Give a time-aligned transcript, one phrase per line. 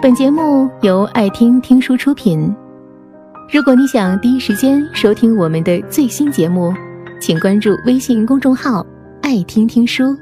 [0.00, 2.54] 本节目由爱听听书出品。
[3.52, 6.72] 如果你想第一时间收听我们的最新节目，
[7.20, 8.86] 请关注微信公众号
[9.22, 10.16] “爱听听书”，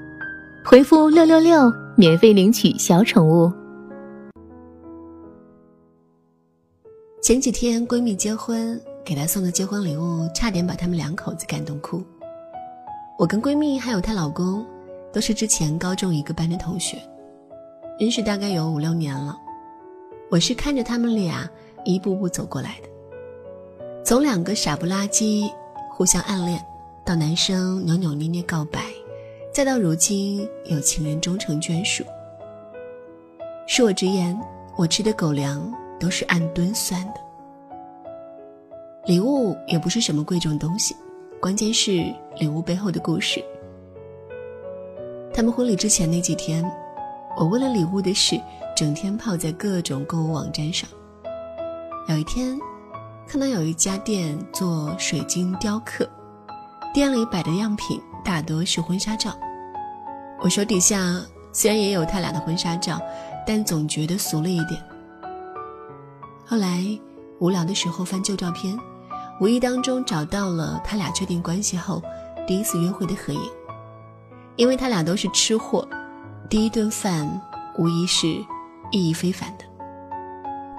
[0.64, 3.52] 回复“六六六”免费领取小宠物。
[7.20, 12.02] 前几天闺蜜结婚，给她送的结婚礼物差点把他们两口子感动哭。
[13.18, 14.64] 我跟闺蜜还有她老公，
[15.12, 16.96] 都是之前高中一个班的同学，
[18.00, 19.36] 认识大概有五六年了。
[20.28, 21.48] 我是看着他们俩
[21.84, 22.88] 一步步走过来的，
[24.04, 25.48] 从两个傻不拉几
[25.88, 26.60] 互相暗恋，
[27.04, 28.80] 到男生扭扭捏捏告白，
[29.52, 32.02] 再到如今有情人终成眷属。
[33.68, 34.36] 恕我直言，
[34.76, 37.20] 我吃的狗粮都是按吨算的。
[39.04, 40.96] 礼物也不是什么贵重东西，
[41.40, 43.40] 关键是礼物背后的故事。
[45.32, 46.68] 他们婚礼之前那几天，
[47.36, 48.40] 我为了礼物的事。
[48.76, 50.86] 整天泡在各种购物网站上。
[52.08, 52.60] 有一天，
[53.26, 56.06] 看到有一家店做水晶雕刻，
[56.92, 59.34] 店里摆的样品大多是婚纱照。
[60.42, 61.18] 我手底下
[61.52, 63.00] 虽然也有他俩的婚纱照，
[63.46, 64.78] 但总觉得俗了一点。
[66.44, 66.84] 后来
[67.40, 68.78] 无聊的时候翻旧照片，
[69.40, 72.02] 无意当中找到了他俩确定关系后
[72.46, 73.40] 第一次约会的合影。
[74.56, 75.88] 因为他俩都是吃货，
[76.50, 77.40] 第一顿饭
[77.78, 78.44] 无疑是。
[78.90, 79.64] 意义非凡的，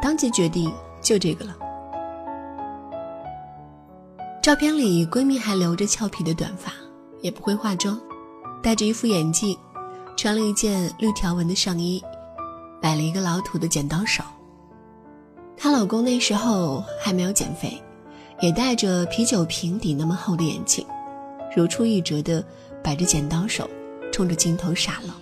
[0.02, 1.55] 当即决定就这个了。
[4.41, 6.72] 照片里，闺蜜还留着俏皮的短发，
[7.22, 7.99] 也不会化妆，
[8.64, 9.58] 戴着一副眼镜，
[10.16, 12.02] 穿了一件绿条纹的上衣，
[12.81, 14.23] 摆了一个老土的剪刀手。
[15.58, 17.81] 她老公那时候还没有减肥，
[18.39, 20.86] 也戴着啤酒瓶底那么厚的眼镜，
[21.55, 22.42] 如出一辙的
[22.81, 23.69] 摆着剪刀手，
[24.14, 25.14] 冲着镜头傻愣。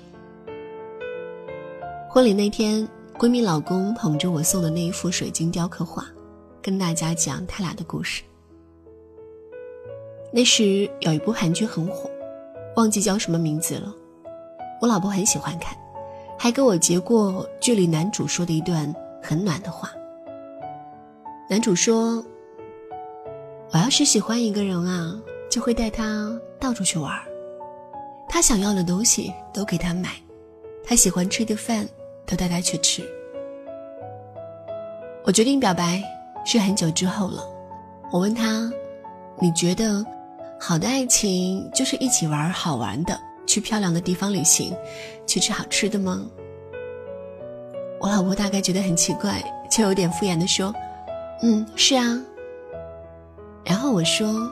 [2.16, 6.05] 婚礼那天，闺蜜老公捧着我送的那一幅水晶雕刻画，
[6.61, 8.23] 跟大家讲他俩的故事。
[10.31, 12.09] 那时有一部韩剧很火，
[12.77, 13.93] 忘记叫什么名字了。
[14.81, 15.77] 我老婆很喜欢看，
[16.39, 19.92] 还给我截过剧里男主说的一段很暖的话。
[21.49, 22.23] 男主说
[23.73, 27.11] ：“我要是喜欢一个人啊，就会带他到处去玩，
[28.30, 30.11] 他想要的东西都给他买，
[30.81, 31.86] 他喜欢吃的饭。”
[32.25, 33.03] 都带他去吃。
[35.23, 36.02] 我决定表白
[36.45, 37.43] 是很久之后了。
[38.11, 38.71] 我问他
[39.41, 40.05] ：“你觉得
[40.59, 44.75] 好的爱情就是一起玩好玩的，去漂亮的地方旅行，
[45.25, 46.23] 去吃好吃的吗？”
[47.99, 50.73] 我老婆大概觉得很奇怪，就有点敷衍的说
[51.42, 52.21] ：“嗯，是啊。”
[53.65, 54.52] 然后我说：“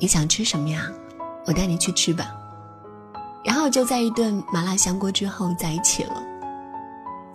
[0.00, 0.90] 你想吃什么呀？
[1.44, 2.34] 我带你去吃吧。”
[3.44, 6.14] 然后就在一顿麻辣香锅之后在一起了。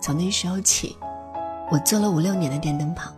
[0.00, 0.96] 从那时候起，
[1.70, 3.10] 我做了五六年的电灯泡。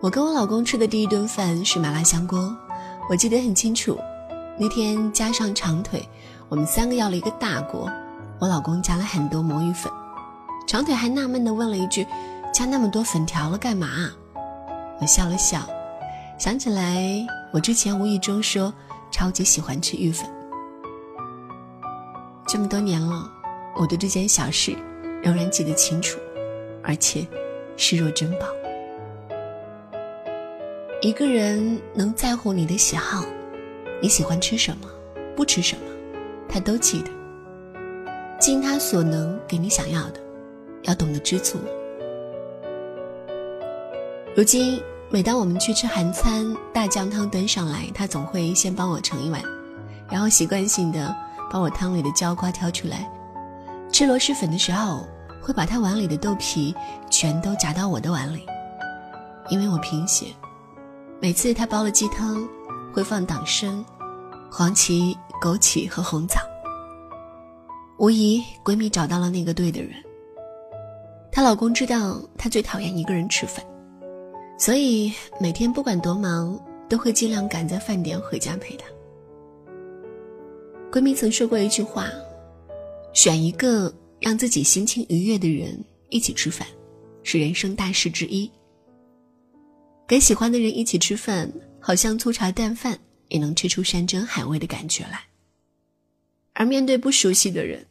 [0.00, 2.54] 我跟我老公吃的第一顿饭是麻辣香锅，
[3.08, 3.98] 我记得很清楚。
[4.58, 6.06] 那天加上长腿，
[6.48, 7.90] 我们三个要了一个大锅。
[8.38, 9.90] 我老公加了很多魔芋粉，
[10.66, 12.06] 长腿还纳闷的问了一句
[12.52, 13.88] ：“加那么多粉条了干嘛？”
[15.00, 15.60] 我笑了笑，
[16.38, 18.72] 想起来我之前无意中说
[19.10, 20.28] 超级喜欢吃芋粉。
[22.54, 23.28] 这么多年了，
[23.74, 24.76] 我对这件小事
[25.20, 26.20] 仍然记得清楚，
[26.84, 27.26] 而且
[27.76, 28.46] 视若珍宝。
[31.02, 33.24] 一个人能在乎你的喜好，
[34.00, 34.88] 你喜欢吃什么，
[35.34, 35.82] 不吃什么，
[36.48, 37.10] 他都记得，
[38.38, 40.20] 尽他所能给你想要的，
[40.82, 41.58] 要懂得知足。
[44.36, 49.42] 如今，每当我们去吃韩餐，大酱汤端上来，他总会先帮我盛一碗，
[50.08, 51.12] 然后习惯性的。
[51.54, 53.08] 把我汤里的椒瓜挑出来，
[53.92, 55.06] 吃螺蛳粉的时候，
[55.40, 56.74] 会把他碗里的豆皮
[57.08, 58.44] 全都夹到我的碗里，
[59.50, 60.26] 因为我贫血。
[61.20, 62.44] 每次他煲了鸡汤，
[62.92, 63.84] 会放党参、
[64.50, 66.40] 黄芪、枸杞和红枣。
[67.98, 69.92] 无疑，闺蜜找到了那个对的人。
[71.30, 73.64] 她老公知道她最讨厌一个人吃饭，
[74.58, 78.86] 所以每天不管多忙，都会尽量赶在饭点回家陪她。
[80.94, 82.08] 闺蜜曾说过一句话
[83.12, 86.64] ：“选一个让自己心情愉悦的人一起吃饭，
[87.24, 88.48] 是人生大事之一。
[90.06, 92.96] 跟喜欢的人一起吃饭，好像粗茶淡饭
[93.26, 95.18] 也能吃出山珍海味的感觉来；
[96.52, 97.84] 而面对不熟悉的人，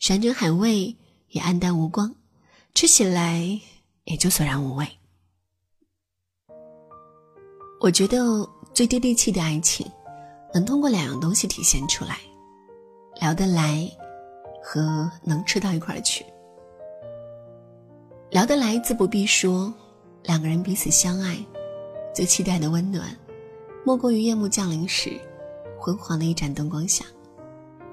[0.00, 0.96] 山珍海味
[1.28, 2.12] 也黯淡无光，
[2.74, 3.60] 吃起来
[4.02, 4.84] 也就索然无味。
[7.80, 8.44] 我觉得
[8.74, 9.88] 最接地气的爱情，
[10.52, 12.18] 能通过两样东西体现出来。
[13.20, 13.90] 聊得来，
[14.62, 16.24] 和能吃到一块儿去。
[18.30, 19.72] 聊得来自不必说，
[20.22, 21.36] 两个人彼此相爱，
[22.14, 23.08] 最期待的温暖，
[23.84, 25.18] 莫过于夜幕降临时，
[25.80, 27.04] 昏黄的一盏灯光下，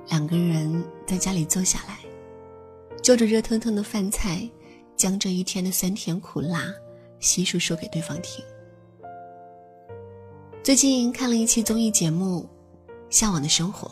[0.09, 1.97] 两个人在家里坐下来，
[3.01, 4.47] 就着热腾腾的饭菜，
[4.95, 6.65] 将这一天的酸甜苦辣
[7.19, 8.45] 悉数说给对方听。
[10.61, 12.47] 最近看了一期综艺节目
[13.09, 13.87] 《向往的生活》，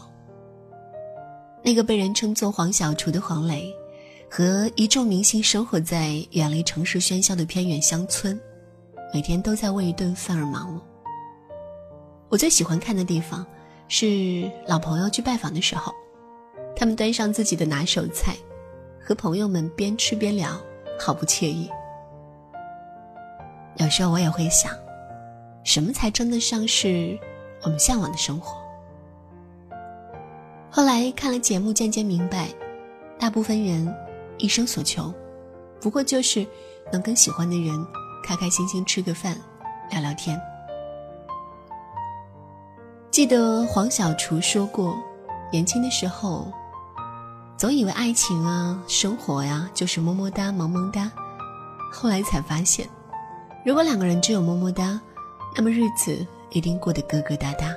[1.63, 3.73] 那个被人称作黄小厨的黄磊。
[4.35, 8.39] 和一众明星生活在远离城市喧嚣的偏远乡村，
[9.13, 10.81] 每天都在为一顿饭而忙碌。
[12.29, 13.45] 我最喜欢看的地方
[13.87, 15.93] 是老朋友去拜访的时候，
[16.75, 18.35] 他们端上自己的拿手菜，
[18.99, 20.59] 和朋友们边吃边聊，
[20.99, 21.69] 好不惬意。
[23.77, 24.75] 有时候我也会想，
[25.63, 27.15] 什么才真的像是
[27.61, 28.62] 我们向往的生活？
[30.75, 32.49] 后来看了节目，渐渐明白，
[33.19, 33.95] 大部分人。
[34.39, 35.13] 一生所求，
[35.79, 36.45] 不过就是
[36.91, 37.85] 能跟喜欢的人
[38.23, 39.37] 开开心心吃个饭，
[39.91, 40.41] 聊聊天。
[43.11, 44.97] 记得黄小厨说过，
[45.51, 46.51] 年轻的时候，
[47.55, 51.11] 总以为爱情啊、生活呀就是么么哒、萌萌哒，
[51.91, 52.89] 后来才发现，
[53.63, 54.99] 如果两个人只有么么哒，
[55.55, 57.71] 那么日子一定过得疙疙瘩瘩。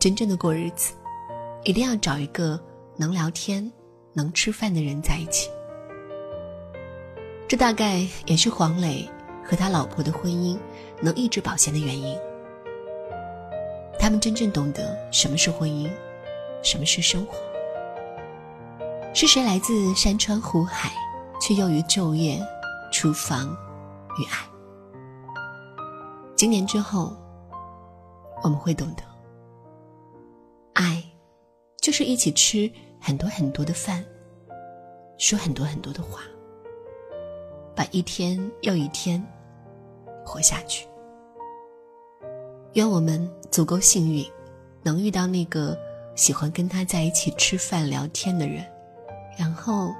[0.00, 0.92] 真正的过日子，
[1.64, 2.60] 一定要找一个
[2.96, 3.72] 能聊天。
[4.16, 5.50] 能吃饭的人在一起，
[7.48, 9.10] 这大概也是黄磊
[9.44, 10.56] 和他老婆的婚姻
[11.02, 12.16] 能一直保鲜的原因。
[13.98, 15.90] 他们真正懂得什么是婚姻，
[16.62, 17.34] 什么是生活。
[19.12, 20.92] 是谁来自山川湖海，
[21.40, 22.40] 却又于昼夜、
[22.92, 23.48] 厨房
[24.16, 25.42] 与爱？
[26.36, 27.16] 今年之后，
[28.44, 29.02] 我们会懂得，
[30.74, 31.02] 爱
[31.84, 32.70] 就是一起吃。
[33.06, 34.02] 很多很多的饭，
[35.18, 36.22] 说很多很多的话，
[37.76, 39.22] 把一天又一天
[40.24, 40.86] 活下去。
[42.72, 44.24] 愿我们足够幸运，
[44.82, 45.76] 能遇到那个
[46.14, 48.64] 喜欢跟他在一起吃饭聊天的人，
[49.38, 49.94] 然后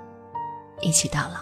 [0.80, 1.40] 一起到老。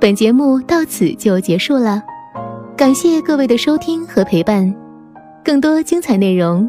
[0.00, 2.02] 本节目到此就结束了，
[2.76, 4.74] 感谢各位的收听和陪伴。
[5.44, 6.68] 更多精彩内容，